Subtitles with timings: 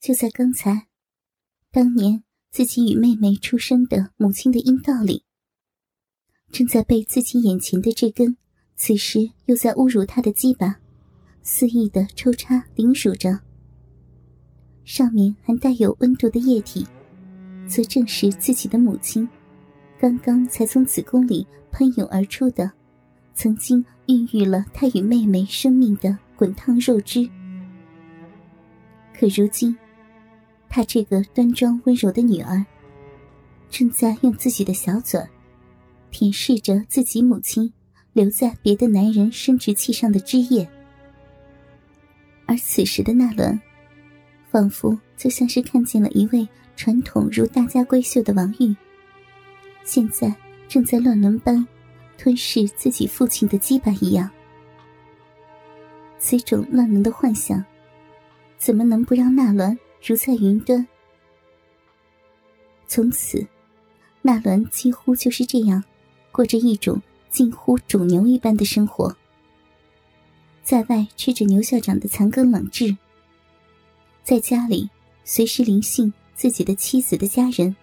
[0.00, 0.86] 就在刚才，
[1.70, 5.24] 当年自己与妹妹出生的母亲的阴道里，
[6.50, 8.38] 正在被自己眼前的这根，
[8.76, 10.80] 此时又在侮辱她的鸡巴，
[11.42, 13.40] 肆意的抽插凌辱着。
[14.86, 16.86] 上面还带有温度的液体，
[17.68, 19.28] 则正是自己的母亲，
[19.98, 22.72] 刚刚才从子宫里喷涌而出的，
[23.34, 27.28] 曾经孕育了她与妹妹生命的滚烫肉汁。
[29.12, 29.76] 可如今。
[30.70, 32.64] 她这个端庄温柔的女儿，
[33.68, 35.20] 正在用自己的小嘴
[36.12, 37.70] 舔舐着自己母亲
[38.12, 40.66] 留在别的男人生殖器上的汁液，
[42.46, 43.60] 而此时的纳伦，
[44.48, 48.74] 仿佛就像是看见了一位传统如大家闺秀的王玉，
[49.82, 50.32] 现在
[50.68, 51.66] 正在乱伦般
[52.16, 54.30] 吞噬自己父亲的鸡巴一样。
[56.20, 57.64] 此种乱伦的幻想，
[58.56, 59.76] 怎么能不让纳伦？
[60.02, 60.86] 如在云端。
[62.86, 63.46] 从此，
[64.22, 65.84] 纳伦几乎就是这样，
[66.32, 69.14] 过着一种近乎种牛一般的生活。
[70.62, 72.96] 在外吃着牛校长的残羹冷炙，
[74.22, 74.88] 在家里
[75.24, 77.76] 随时临幸自己的妻子的家人。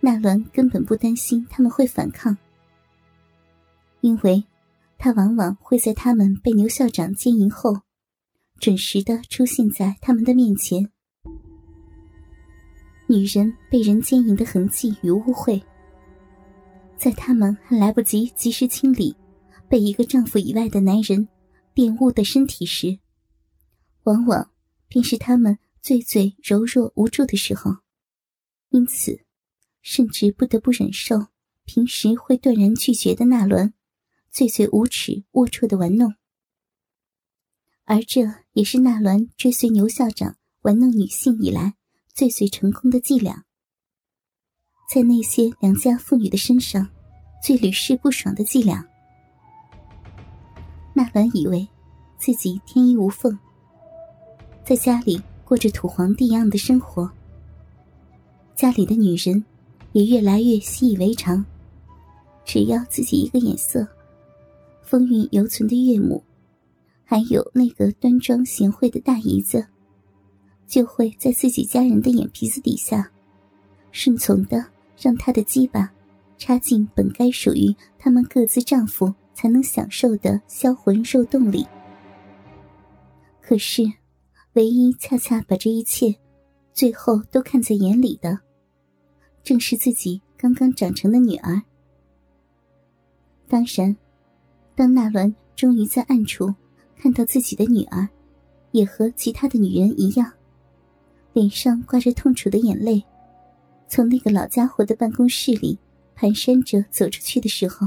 [0.00, 2.36] 纳伦根本不担心他们会反抗，
[4.00, 4.44] 因为
[4.98, 7.80] 他往往会在他们被牛校长奸淫后。
[8.58, 10.90] 准时的出现在他们的面前。
[13.06, 15.62] 女人被人奸淫的痕迹与污秽，
[16.96, 19.14] 在他们还来不及及时清理
[19.68, 21.28] 被一个丈夫以外的男人
[21.74, 22.98] 玷污的身体时，
[24.04, 24.50] 往往
[24.88, 27.76] 便是他们最最柔弱无助的时候。
[28.70, 29.20] 因此，
[29.82, 31.26] 甚至不得不忍受
[31.64, 33.74] 平时会断然拒绝的纳伦
[34.30, 36.14] 最最无耻龌龊的玩弄。
[37.86, 38.22] 而这
[38.54, 41.74] 也是纳兰追随牛校长玩弄女性以来
[42.14, 43.44] 最最成功的伎俩，
[44.90, 46.88] 在那些良家妇女的身上
[47.44, 48.82] 最屡试不爽的伎俩。
[50.94, 51.68] 纳兰以为
[52.16, 53.38] 自己天衣无缝，
[54.64, 57.10] 在家里过着土皇帝一样的生活，
[58.56, 59.44] 家里的女人
[59.92, 61.44] 也越来越习以为常，
[62.46, 63.86] 只要自己一个眼色，
[64.82, 66.24] 风韵犹存的岳母。
[67.04, 69.66] 还有那个端庄贤惠的大姨子，
[70.66, 73.10] 就会在自己家人的眼皮子底下，
[73.92, 74.64] 顺从的
[74.98, 75.92] 让她的鸡巴
[76.38, 81.66] 插进本该属于他们各自丈夫才能享受的销魂肉洞里。
[83.40, 83.82] 可是，
[84.54, 86.14] 唯一恰恰把这一切
[86.72, 88.40] 最后都看在眼里的，
[89.42, 91.60] 正是自己刚刚长成的女儿。
[93.46, 93.94] 当然，
[94.74, 96.52] 当纳伦终于在暗处。
[96.96, 98.08] 看到自己的女儿，
[98.72, 100.32] 也和其他的女人一样，
[101.32, 103.04] 脸上挂着痛楚的眼泪，
[103.88, 105.78] 从那个老家伙的办公室里
[106.16, 107.86] 蹒跚着走出去的时候，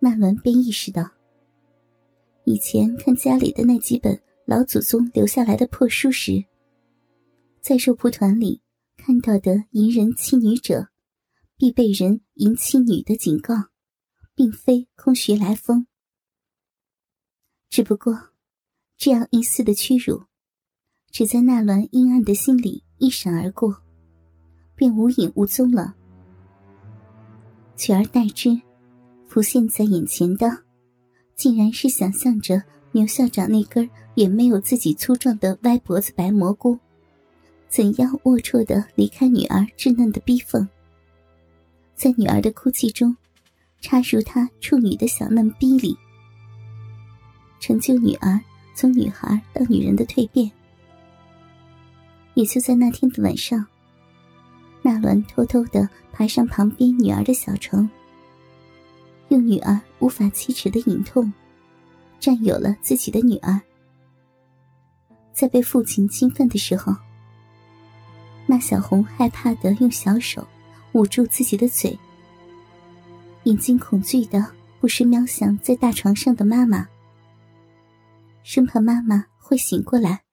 [0.00, 1.08] 纳伦便意识到，
[2.44, 6.44] 以前看家里的那几本老祖宗留下来的破书时，
[7.60, 8.60] 在肉蒲团里
[8.96, 10.88] 看到的淫人妻女者
[11.56, 13.54] 必被人淫妻女的警告，
[14.34, 15.86] 并非空穴来风。
[17.74, 18.16] 只不过，
[18.96, 20.22] 这样一丝的屈辱，
[21.10, 23.76] 只在纳兰阴暗的心里一闪而过，
[24.76, 25.92] 便无影无踪了。
[27.74, 28.56] 取而代之，
[29.26, 30.48] 浮现在眼前的，
[31.34, 32.62] 竟然是想象着
[32.92, 36.78] 牛校长那根也没有自己粗壮的歪脖子白蘑菇，
[37.68, 40.68] 怎样龌龊的离开女儿稚嫩的逼缝，
[41.96, 43.16] 在女儿的哭泣中，
[43.80, 45.96] 插入他处女的小嫩逼里。
[47.66, 48.38] 成就女儿
[48.74, 50.52] 从女孩到女人的蜕变。
[52.34, 53.64] 也就在那天的晚上，
[54.82, 57.88] 纳伦偷偷的爬上旁边女儿的小床，
[59.30, 61.32] 用女儿无法启齿的隐痛，
[62.20, 63.58] 占有了自己的女儿。
[65.32, 66.94] 在被父亲侵犯的时候，
[68.44, 70.46] 那小红害怕的用小手
[70.92, 71.98] 捂住自己的嘴，
[73.44, 74.44] 眼睛恐惧的
[74.80, 76.86] 不时瞄向在大床上的妈妈。
[78.44, 80.24] 生怕妈妈会醒过来，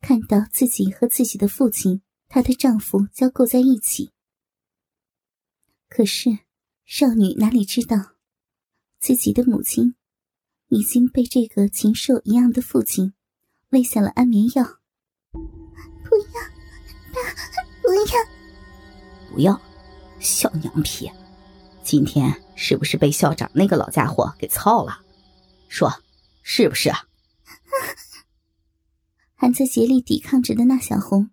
[0.00, 4.10] 看到自己和自己的父亲、她的丈夫交媾在一起。
[5.88, 6.40] 可是，
[6.84, 8.16] 少女哪里知道，
[8.98, 9.94] 自己的母亲
[10.70, 13.14] 已经被这个禽兽一样的父亲
[13.70, 14.64] 喂下了安眠药。
[15.32, 16.42] 不要，
[17.14, 17.20] 爸，
[17.80, 19.60] 不要，不要，
[20.18, 21.08] 小娘皮！
[21.84, 25.00] 今天是不是被校长那个老家伙给操了？
[25.68, 25.88] 说。
[26.50, 27.00] 是不是啊？
[29.36, 31.28] 还在竭力抵抗着的那小红，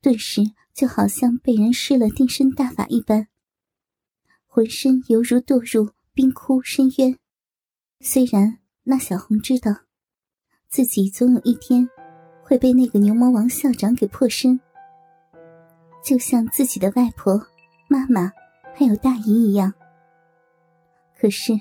[0.00, 0.42] 顿时
[0.72, 3.26] 就好像被人施了定身大法一般，
[4.46, 7.18] 浑身犹如堕入冰窟深渊。
[7.98, 9.72] 虽然那小红知道，
[10.68, 11.90] 自己总有一天
[12.44, 14.60] 会被那个牛魔王校长给破身，
[16.04, 17.44] 就像自己的外婆、
[17.88, 18.30] 妈妈
[18.72, 19.74] 还有大姨一样。
[21.18, 21.60] 可是，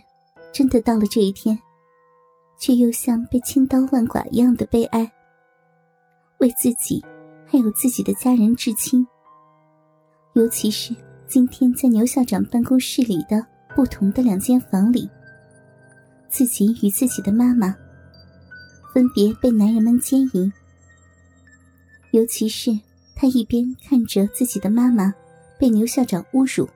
[0.53, 1.59] 真的到了这一天，
[2.61, 5.11] 却又像被千刀万剐一样的悲哀。
[6.37, 7.03] 为自己
[7.47, 9.05] 还有自己的家人至亲，
[10.33, 10.95] 尤其是
[11.27, 13.43] 今天在牛校长办公室里的
[13.75, 15.09] 不同的两间房里。
[16.29, 17.75] 自己与自己的妈妈
[18.93, 20.53] 分别被男人们奸淫，
[22.11, 22.71] 尤其是
[23.15, 25.13] 他一边看着自己的妈妈
[25.59, 26.69] 被牛校长侮辱，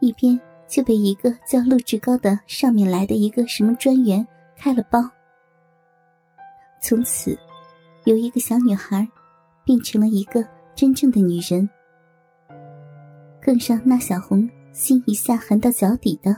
[0.00, 0.38] 一边
[0.68, 4.26] 就被一个叫陆志高的上面来的一个什么专员
[4.56, 5.08] 开了包。
[6.80, 7.38] 从此，
[8.04, 9.08] 由一个小女孩
[9.64, 11.68] 变成了一个真正的女人，
[13.40, 16.36] 更让那小红心一下寒到脚底的。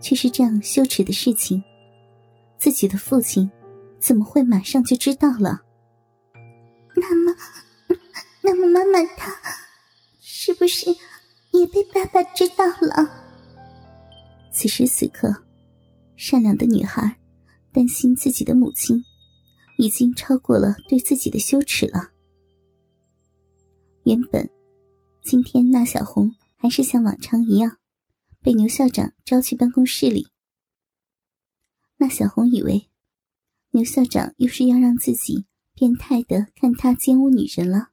[0.00, 1.60] 却是这样羞耻的事情，
[2.56, 3.50] 自己的父亲
[3.98, 5.60] 怎么会马上就知道了？
[6.94, 7.34] 那么，
[8.42, 9.34] 那么妈妈她
[10.20, 10.88] 是不是
[11.50, 13.10] 也被爸爸知道了？
[14.52, 15.34] 此时此刻，
[16.18, 17.16] 善良的女孩
[17.72, 19.04] 担心自己的母亲
[19.78, 22.10] 已经超过了对自己的羞耻了。
[24.02, 24.50] 原本，
[25.22, 27.78] 今天那小红还是像往常一样。
[28.40, 30.28] 被牛校长招去办公室里，
[31.98, 32.88] 那小红以为
[33.70, 37.90] 牛校长又是要让自己变态的看他奸污女人了。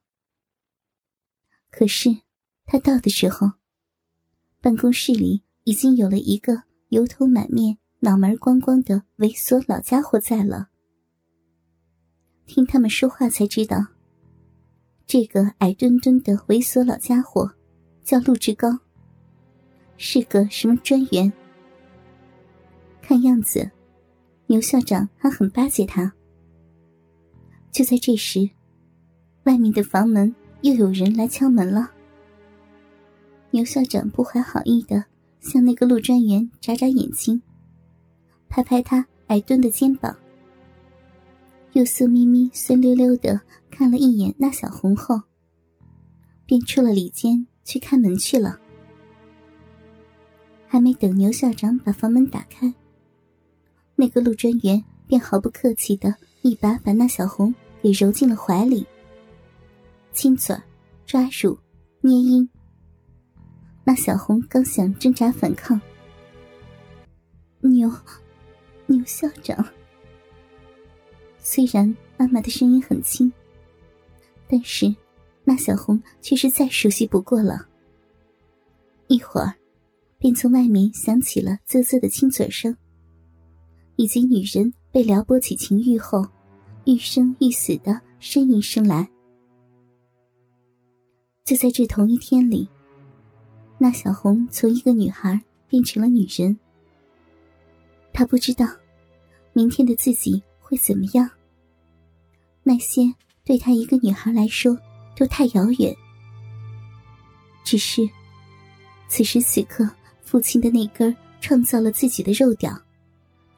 [1.70, 2.18] 可是
[2.64, 3.52] 他到的时候，
[4.60, 10.68] 办公室里已经有了一个油头满面、脑门光光的猥琐老家伙在了。
[12.46, 13.84] 听他们说话才知道，
[15.08, 17.52] 这个矮墩墩的猥琐老家伙
[18.04, 18.78] 叫陆志高。
[19.96, 21.32] 是个什么专员？
[23.02, 23.68] 看样子，
[24.46, 26.12] 牛校长还很巴结他。
[27.72, 28.48] 就在这时，
[29.46, 31.90] 外面的房门又有人来敲门了。
[33.50, 35.06] 牛校长不怀好意的
[35.40, 37.42] 向那个陆专员眨眨眼睛，
[38.56, 40.16] 拍拍他矮墩的肩膀，
[41.74, 43.38] 又色眯眯、酸溜溜的
[43.70, 45.20] 看了一眼那小红后，
[46.46, 48.58] 便出了里间去开门去了。
[50.66, 52.72] 还没等牛校长把房门打开，
[53.94, 58.86] 那个陆专员便毫不客气的一把把那小红给揉进了怀里，
[60.12, 60.56] 亲嘴、
[61.04, 61.58] 抓乳、
[62.00, 62.48] 捏阴。
[63.84, 65.78] 那小红刚想挣扎反抗，
[67.60, 67.92] 牛，
[68.86, 69.64] 牛校长。
[71.38, 73.32] 虽然妈妈的声音很轻，
[74.48, 74.94] 但是
[75.44, 77.68] 那小红却是再熟悉不过了。
[79.08, 79.54] 一会儿。
[80.18, 82.74] 便从外面响起了啧啧的亲嘴声，
[83.96, 86.26] 以及女人被撩拨起情欲后
[86.86, 89.06] 欲生欲死的呻吟声来。
[91.44, 92.66] 就在这同一天里，
[93.76, 96.58] 那小红从一个女孩变成了女人。
[98.16, 98.66] 他不知道，
[99.52, 101.28] 明天的自己会怎么样。
[102.62, 103.02] 那些
[103.44, 104.74] 对她一个女孩来说
[105.14, 105.94] 都太遥远。
[107.62, 108.08] 只是，
[109.06, 109.86] 此时此刻。
[110.22, 112.76] 父亲的那根创造了自己的肉屌，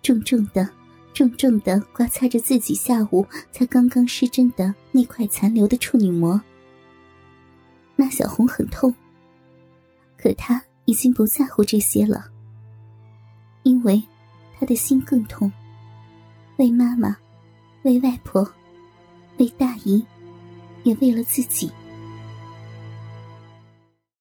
[0.02, 0.68] 重重的、
[1.14, 6.38] 重重的刮擦着自己下午才刚刚失真的那块残留的处女膜。
[7.96, 8.94] 那小红很痛，
[10.18, 12.30] 可她已经不在乎这些了，
[13.62, 14.02] 因为
[14.58, 15.50] 他的心更痛。
[16.56, 17.16] 为妈妈，
[17.82, 18.46] 为外婆，
[19.38, 20.04] 为大姨，
[20.82, 21.70] 也为了自己。